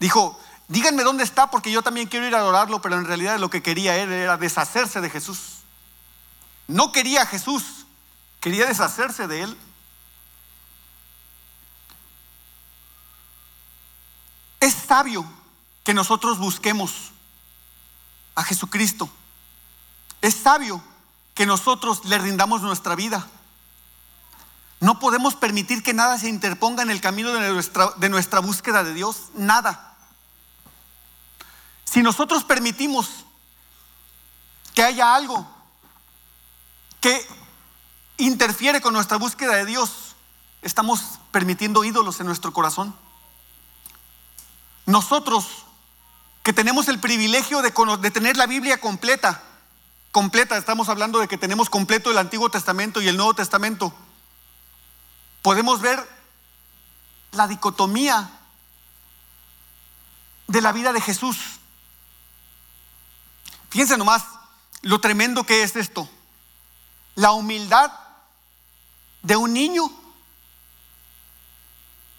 [0.00, 3.50] Dijo, díganme dónde está porque yo también quiero ir a adorarlo, pero en realidad lo
[3.50, 5.55] que quería él era deshacerse de Jesús.
[6.68, 7.86] No quería a Jesús,
[8.40, 9.56] quería deshacerse de él.
[14.60, 15.24] Es sabio
[15.84, 17.12] que nosotros busquemos
[18.34, 19.08] a Jesucristo.
[20.22, 20.82] Es sabio
[21.34, 23.28] que nosotros le rindamos nuestra vida.
[24.80, 28.82] No podemos permitir que nada se interponga en el camino de nuestra, de nuestra búsqueda
[28.82, 29.28] de Dios.
[29.34, 29.94] Nada.
[31.84, 33.24] Si nosotros permitimos
[34.74, 35.55] que haya algo
[37.06, 37.24] que
[38.16, 40.16] interfiere con nuestra búsqueda de Dios,
[40.60, 42.96] estamos permitiendo ídolos en nuestro corazón.
[44.86, 45.46] Nosotros
[46.42, 49.40] que tenemos el privilegio de, de, tener la Biblia completa,
[50.10, 53.94] completa, estamos hablando de que tenemos completo el Antiguo Testamento y el Nuevo Testamento,
[55.42, 56.04] podemos ver
[57.30, 58.28] la dicotomía
[60.48, 61.38] de la vida de Jesús.
[63.70, 64.24] Fíjense nomás
[64.82, 66.10] lo tremendo que es esto.
[67.16, 67.92] La humildad
[69.22, 69.90] de un niño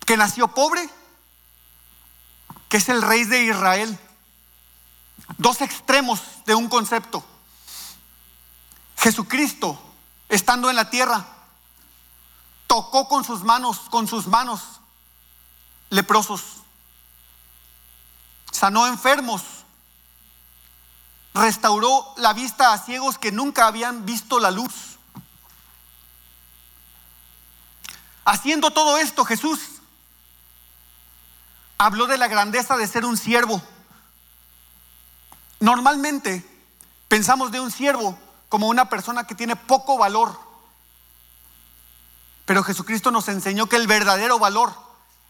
[0.05, 0.87] que nació pobre,
[2.69, 3.99] que es el rey de Israel
[5.37, 7.23] dos extremos de un concepto.
[8.97, 9.79] Jesucristo,
[10.29, 11.25] estando en la tierra,
[12.65, 14.61] tocó con sus manos, con sus manos
[15.89, 16.41] leprosos,
[18.51, 19.41] sanó enfermos,
[21.37, 24.97] restauró la vista a ciegos que nunca habían visto la luz.
[28.25, 29.59] Haciendo todo esto, Jesús
[31.77, 33.61] habló de la grandeza de ser un siervo
[35.59, 36.45] Normalmente
[37.07, 38.17] pensamos de un siervo
[38.49, 40.37] como una persona que tiene poco valor.
[42.45, 44.73] Pero Jesucristo nos enseñó que el verdadero valor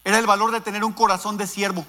[0.03, 1.85] era el valor de tener un corazón de siervo.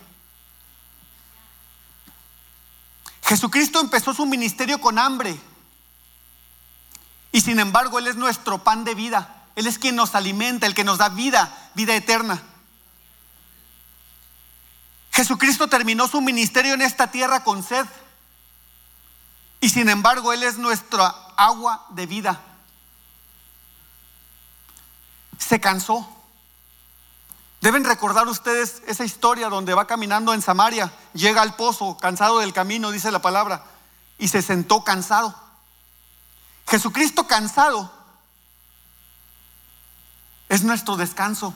[3.28, 5.38] Jesucristo empezó su ministerio con hambre.
[7.30, 9.44] Y sin embargo, Él es nuestro pan de vida.
[9.54, 12.42] Él es quien nos alimenta, el que nos da vida, vida eterna.
[15.12, 17.84] Jesucristo terminó su ministerio en esta tierra con sed.
[19.60, 22.40] Y sin embargo, Él es nuestra agua de vida.
[25.36, 26.17] Se cansó.
[27.61, 32.53] Deben recordar ustedes esa historia donde va caminando en Samaria, llega al pozo, cansado del
[32.53, 33.64] camino, dice la palabra,
[34.16, 35.35] y se sentó cansado.
[36.68, 37.90] Jesucristo cansado
[40.49, 41.55] es nuestro descanso.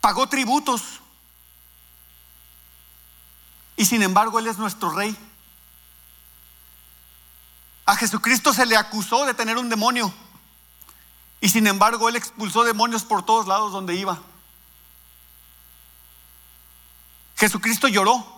[0.00, 1.00] Pagó tributos
[3.76, 5.16] y sin embargo Él es nuestro rey.
[7.86, 10.12] A Jesucristo se le acusó de tener un demonio.
[11.40, 14.20] Y sin embargo Él expulsó demonios por todos lados donde iba.
[17.36, 18.36] Jesucristo lloró.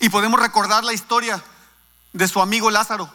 [0.00, 1.42] Y podemos recordar la historia
[2.12, 3.12] de su amigo Lázaro.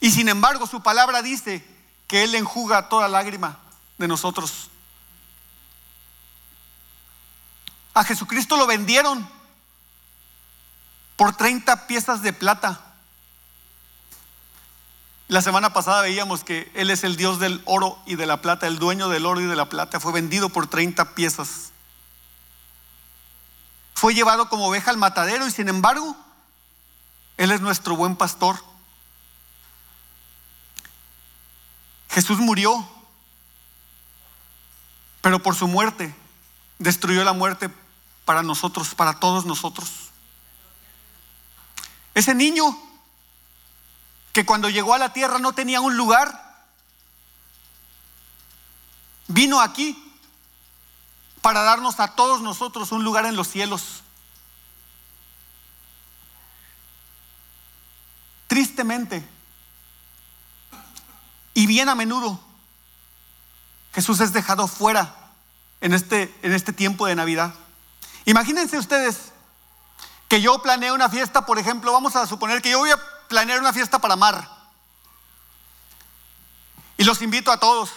[0.00, 1.66] Y sin embargo su palabra dice
[2.06, 3.58] que Él enjuga toda lágrima
[3.96, 4.68] de nosotros.
[7.94, 9.26] A Jesucristo lo vendieron
[11.16, 12.93] por 30 piezas de plata.
[15.28, 18.66] La semana pasada veíamos que Él es el Dios del oro y de la plata,
[18.66, 20.00] el dueño del oro y de la plata.
[20.00, 21.72] Fue vendido por 30 piezas.
[23.94, 26.14] Fue llevado como oveja al matadero y sin embargo,
[27.38, 28.62] Él es nuestro buen pastor.
[32.10, 32.86] Jesús murió,
[35.22, 36.14] pero por su muerte
[36.78, 37.70] destruyó la muerte
[38.24, 39.90] para nosotros, para todos nosotros.
[42.14, 42.78] Ese niño
[44.34, 46.56] que cuando llegó a la tierra no tenía un lugar,
[49.28, 49.96] vino aquí
[51.40, 54.02] para darnos a todos nosotros un lugar en los cielos.
[58.48, 59.24] Tristemente
[61.54, 62.40] y bien a menudo,
[63.94, 65.14] Jesús es dejado fuera
[65.80, 67.54] en este, en este tiempo de Navidad.
[68.24, 69.32] Imagínense ustedes
[70.28, 73.58] que yo planeo una fiesta, por ejemplo, vamos a suponer que yo voy a planear
[73.58, 74.48] una fiesta para Mar.
[76.96, 77.90] Y los invito a todos.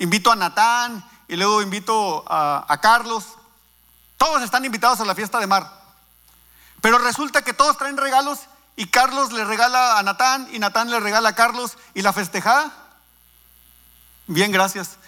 [0.00, 3.24] Invito a Natán y luego invito a, Carlos.
[4.16, 5.80] Todos están invitados a la fiesta de Mar.
[6.80, 8.40] Pero resulta que todos traen regalos
[8.74, 12.72] y Carlos le regala a Natán y Natán le regala a Carlos y la festejada.
[14.26, 14.98] Bien, gracias.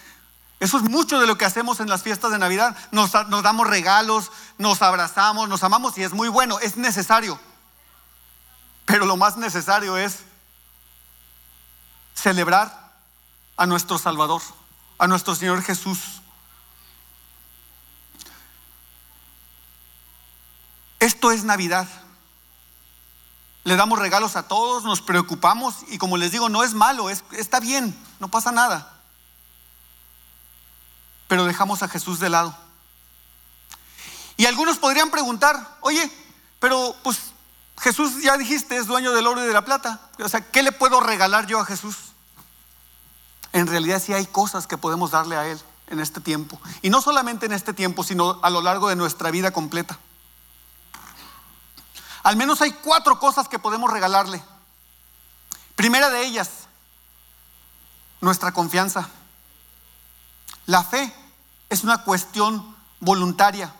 [0.60, 2.76] Eso es mucho de lo que hacemos en las fiestas de Navidad.
[2.92, 7.40] Nos, damos regalos, nos abrazamos, nos amamos y es muy bueno, es necesario.
[8.84, 10.18] Pero lo más necesario es
[12.14, 12.92] celebrar
[13.56, 14.42] a nuestro Salvador,
[14.98, 15.98] a nuestro Señor Jesús.
[21.00, 21.86] Esto es Navidad.
[23.64, 27.24] Le damos regalos a todos, nos preocupamos y como les digo, no es malo, es,
[27.32, 29.00] está bien, no pasa nada.
[31.28, 32.56] Pero dejamos a Jesús de lado.
[34.36, 36.10] Y algunos podrían preguntar, oye,
[36.58, 37.33] pero pues
[37.84, 40.00] Jesús ya dijiste es dueño del oro y de la plata.
[40.18, 41.96] O sea, ¿qué le puedo regalar yo a Jesús?
[43.52, 46.58] En realidad sí hay cosas que podemos darle a Él en este tiempo.
[46.80, 49.98] Y no solamente en este tiempo, sino a lo largo de nuestra vida completa.
[52.22, 54.42] Al menos hay cuatro cosas que podemos regalarle.
[55.76, 56.48] Primera de ellas,
[58.22, 59.10] nuestra confianza.
[60.64, 61.14] La fe
[61.68, 63.74] es una cuestión voluntaria.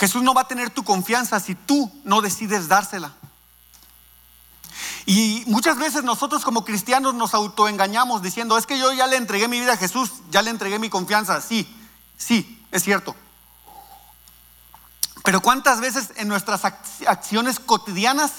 [0.00, 3.12] Jesús no va a tener tu confianza si tú no decides dársela.
[5.04, 9.46] Y muchas veces nosotros como cristianos nos autoengañamos diciendo, es que yo ya le entregué
[9.46, 11.42] mi vida a Jesús, ya le entregué mi confianza.
[11.42, 11.68] Sí,
[12.16, 13.14] sí, es cierto.
[15.22, 18.32] Pero ¿cuántas veces en nuestras acciones cotidianas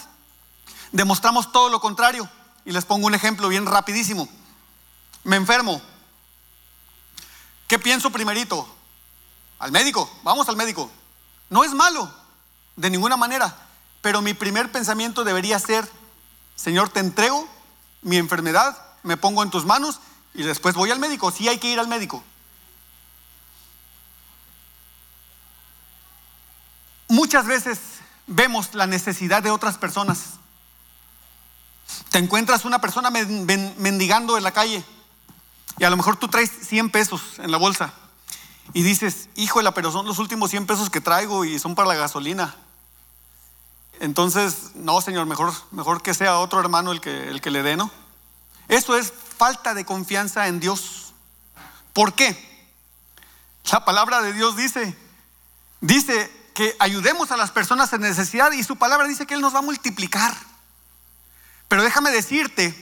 [0.92, 2.28] demostramos todo lo contrario?
[2.66, 4.28] Y les pongo un ejemplo bien rapidísimo.
[5.24, 5.80] Me enfermo.
[7.68, 8.68] ¿Qué pienso primerito?
[9.60, 10.90] Al médico, vamos al médico.
[11.52, 12.10] No es malo,
[12.78, 13.54] de ninguna manera,
[14.02, 15.88] pero mi primer pensamiento debería ser,
[16.56, 17.46] Señor, te entrego
[18.02, 20.00] mi enfermedad, me pongo en tus manos
[20.34, 21.30] y después voy al médico.
[21.30, 22.24] Sí hay que ir al médico.
[27.10, 27.80] Muchas veces
[28.28, 30.36] vemos la necesidad de otras personas.
[32.12, 34.86] Te encuentras una persona mendigando en la calle
[35.78, 37.94] y a lo mejor tú traes 100 pesos en la bolsa
[38.74, 41.96] y dices, híjole, pero son los últimos 100 pesos que traigo y son para la
[41.96, 42.56] gasolina.
[44.00, 47.78] Entonces, no, Señor, mejor, mejor que sea otro hermano el que, el que le dé,
[47.78, 47.92] ¿no?
[48.68, 51.14] Eso es falta de confianza en Dios.
[51.94, 52.50] ¿Por qué?
[53.72, 54.98] La palabra de Dios dice,
[55.82, 59.54] dice que ayudemos a las personas en necesidad y su palabra dice que Él nos
[59.54, 60.36] va a multiplicar.
[61.68, 62.76] Pero déjame decirte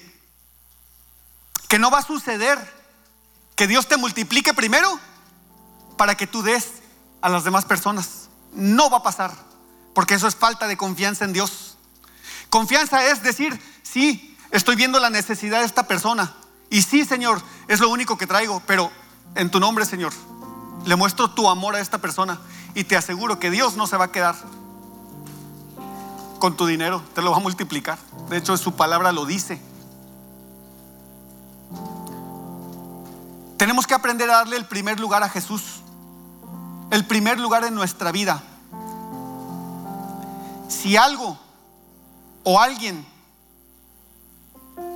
[1.67, 2.57] que no va a suceder
[3.55, 4.99] que Dios te multiplique primero
[5.99, 6.65] para que tú des
[7.21, 8.29] a las demás personas.
[8.53, 9.33] No va a pasar,
[9.93, 11.75] porque eso es falta de confianza en Dios.
[12.49, 16.33] Confianza es decir, sí, estoy viendo la necesidad de esta persona.
[16.69, 18.89] Y sí, Señor, es lo único que traigo, pero
[19.35, 20.13] en tu nombre, Señor,
[20.85, 22.39] le muestro tu amor a esta persona
[22.75, 24.35] y te aseguro que Dios no se va a quedar
[26.39, 27.99] con tu dinero, te lo va a multiplicar.
[28.29, 29.61] De hecho, su palabra lo dice.
[33.57, 35.81] Tenemos que aprender a darle el primer lugar a Jesús,
[36.91, 38.41] el primer lugar en nuestra vida.
[40.67, 41.37] Si algo
[42.43, 43.05] o alguien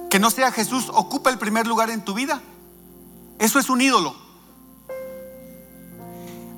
[0.10, 2.41] que no sea Jesús ocupa el primer lugar en tu vida,
[3.39, 4.15] eso es un ídolo.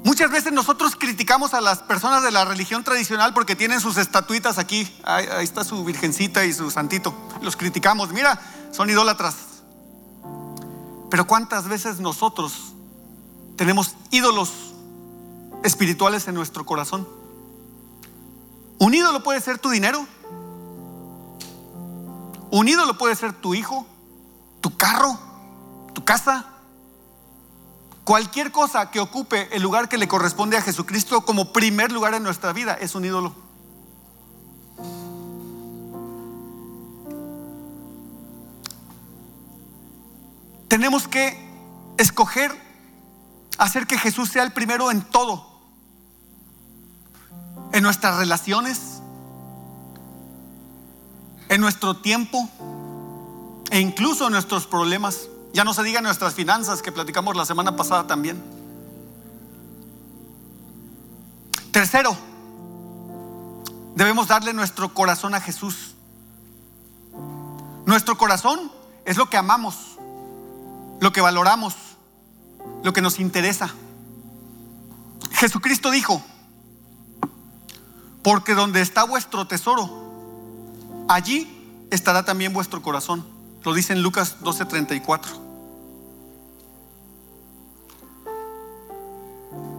[0.03, 4.59] Muchas veces nosotros criticamos a las personas de la religión tradicional porque tienen sus estatuitas
[4.59, 4.87] aquí.
[5.03, 7.11] Ahí, está su virgencita y su santito.
[7.41, 8.11] Los criticamos.
[8.11, 8.39] Mira,
[8.71, 9.35] son idólatras.
[11.09, 12.73] Pero ¿cuántas veces nosotros
[13.55, 14.74] tenemos ídolos
[15.65, 17.07] espirituales en nuestro corazón?
[18.77, 20.05] Un ídolo puede ser tu dinero.
[22.51, 23.85] Un ídolo puede ser tu hijo,
[24.61, 25.17] tu carro,
[25.93, 26.55] tu casa,
[28.05, 32.21] Cualquier cosa que ocupe el lugar que le corresponde a Jesucristo como primer lugar en
[32.21, 33.33] nuestra vida es un ídolo.
[40.67, 41.35] Tenemos que
[41.97, 42.51] escoger
[43.57, 45.54] hacer que Jesús sea el primero en todo.
[47.75, 49.01] En nuestras relaciones,
[51.49, 52.49] en nuestro tiempo
[53.69, 55.27] e incluso en nuestros problemas.
[55.53, 58.41] Ya no se diga nuestras finanzas que platicamos la semana pasada también.
[61.71, 62.15] Tercero,
[63.95, 65.95] debemos darle nuestro corazón a Jesús.
[67.85, 68.71] Nuestro corazón
[69.03, 69.97] es lo que amamos,
[71.01, 71.75] lo que valoramos,
[72.83, 73.73] lo que nos interesa.
[75.31, 76.23] Jesucristo dijo,
[78.25, 79.87] porque donde está vuestro tesoro,
[81.07, 83.23] allí estará también vuestro corazón.
[83.63, 85.29] Lo dice en Lucas 12:34.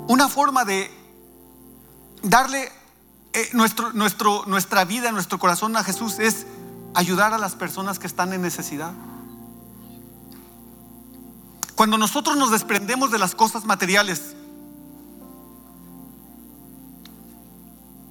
[0.07, 0.89] Una forma de
[2.23, 2.71] darle
[3.33, 3.91] eh, nuestro,
[4.47, 6.47] nuestra vida, nuestro corazón a Jesús es
[6.95, 8.93] ayudar a las personas que están en necesidad.
[11.75, 14.36] Cuando nosotros nos desprendemos de las cosas materiales,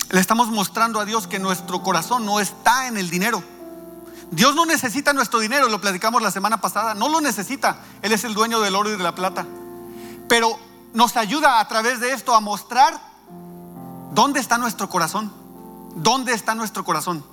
[0.10, 3.44] le estamos mostrando a Dios que nuestro corazón no está en el dinero.
[4.32, 7.80] Dios no necesita nuestro dinero, lo platicamos la semana pasada, no lo necesita.
[8.02, 9.46] Él es el dueño del oro y de la plata.
[10.28, 10.58] Pero
[10.94, 13.00] nos ayuda a través de esto a mostrar
[14.12, 15.32] dónde está nuestro corazón.
[15.96, 17.24] ¿Dónde está nuestro corazón?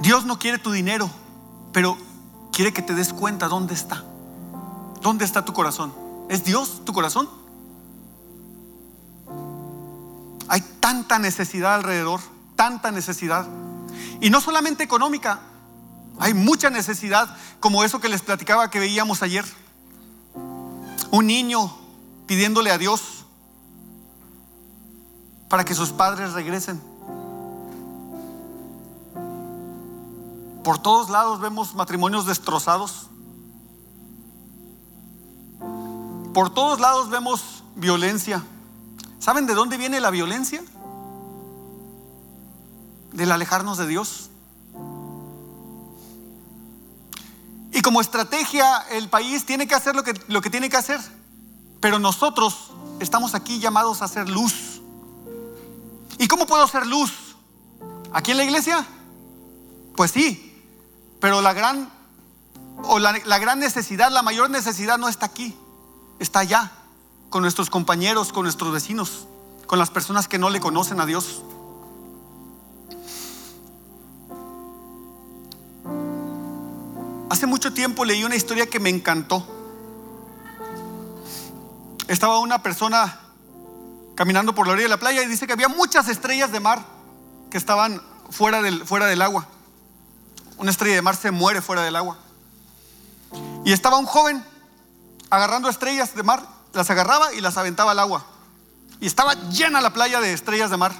[0.00, 1.10] Dios no quiere tu dinero,
[1.72, 1.98] pero
[2.52, 4.04] quiere que te des cuenta dónde está.
[5.00, 5.92] ¿Dónde está tu corazón?
[6.28, 7.28] ¿Es Dios tu corazón?
[10.48, 12.20] Hay tanta necesidad alrededor,
[12.56, 13.46] tanta necesidad.
[14.20, 15.40] Y no solamente económica,
[16.18, 19.44] hay mucha necesidad, como eso que les platicaba que veíamos ayer.
[21.10, 21.74] Un niño
[22.26, 23.24] pidiéndole a Dios
[25.48, 26.80] para que sus padres regresen.
[30.64, 33.08] Por todos lados vemos matrimonios destrozados.
[36.38, 38.44] Por todos lados vemos violencia.
[39.18, 40.62] ¿Saben de dónde viene la violencia?
[43.12, 44.30] Del alejarnos de Dios.
[47.72, 51.00] Y como estrategia, el país tiene que hacer lo que, lo que tiene que hacer.
[51.80, 52.70] Pero nosotros
[53.00, 54.80] estamos aquí llamados a hacer luz.
[56.18, 57.34] ¿Y cómo puedo hacer luz?
[58.12, 58.86] ¿Aquí en la iglesia?
[59.96, 60.56] Pues sí,
[61.18, 61.90] pero la gran,
[62.84, 65.58] o la, la gran necesidad, la mayor necesidad no está aquí,
[66.18, 66.72] está allá,
[67.30, 69.26] con nuestros compañeros, con nuestros vecinos,
[69.66, 71.42] con las personas que no le conocen a Dios.
[77.30, 79.46] Hace mucho tiempo leí una historia que me encantó.
[82.08, 83.20] Estaba una persona
[84.14, 86.84] caminando por la orilla de la playa y dice que había muchas estrellas de mar
[87.50, 89.46] que estaban fuera del, fuera del agua.
[90.56, 92.16] Una estrella de mar se muere fuera del agua.
[93.64, 94.42] Y estaba un joven
[95.30, 98.24] agarrando estrellas de mar, las agarraba y las aventaba al agua.
[99.00, 100.92] Y estaba llena la playa de estrellas de mar.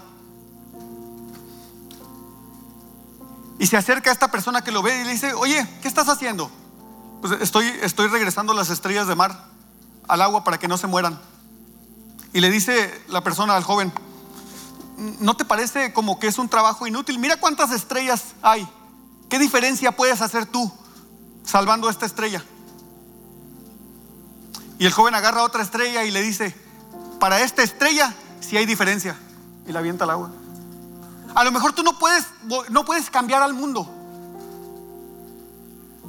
[3.59, 6.09] Y se acerca a esta persona que lo ve y le dice, oye, ¿qué estás
[6.09, 6.51] haciendo?
[7.21, 9.47] Pues estoy, estoy regresando las estrellas de mar
[10.07, 11.19] al agua para que no se mueran.
[12.33, 13.93] Y le dice la persona al joven,
[15.21, 17.19] ¿no te parece como que es un trabajo inútil?
[17.19, 18.69] Mira cuántas estrellas hay.
[19.29, 20.73] ¿Qué diferencia puedes hacer tú
[21.45, 22.45] salvando esta estrella?
[24.79, 26.55] Y el joven agarra otra estrella y le dice,
[27.19, 29.19] para esta estrella sí hay diferencia.
[29.67, 30.31] Y la avienta al agua.
[31.35, 32.27] A lo mejor tú no puedes,
[32.71, 33.89] no puedes cambiar al mundo.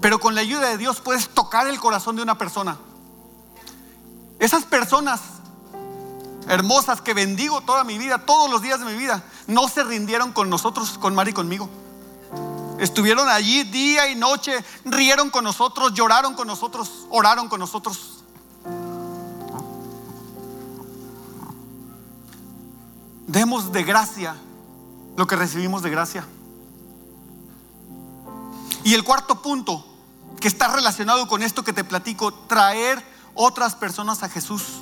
[0.02, 2.78] Pero con la ayuda de Dios puedes tocar el corazón de una persona.
[4.40, 5.20] Esas personas
[6.48, 10.32] hermosas que bendigo toda mi vida, todos los días de mi vida, no se rindieron
[10.32, 11.70] con nosotros, con Mari y conmigo.
[12.80, 18.19] Estuvieron allí día y noche, rieron con nosotros, lloraron con nosotros, oraron con nosotros.
[23.30, 24.36] Demos de gracia
[25.16, 26.26] lo que recibimos de gracia.
[28.84, 29.86] Y el cuarto punto,
[30.40, 33.04] que está relacionado con esto que te platico, traer
[33.36, 34.82] otras personas a Jesús.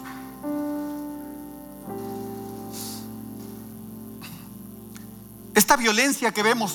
[5.53, 6.73] Esta violencia que vemos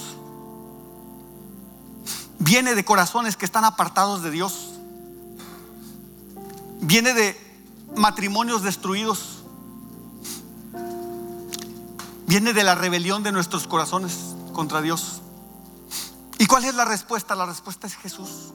[2.39, 4.75] viene de corazones que están apartados de Dios.
[6.83, 7.35] Viene de
[7.97, 9.42] matrimonios destruidos.
[12.33, 15.21] Viene de la rebelión de nuestros corazones contra Dios.
[16.39, 17.35] ¿Y cuál es la respuesta?
[17.35, 18.55] La respuesta es Jesús.